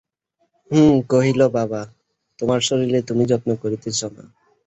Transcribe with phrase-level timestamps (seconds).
[0.71, 1.81] হেম কহিল, বাবা,
[2.39, 4.23] তোমার শরীরের তুমি যত্ন করিতেছ না।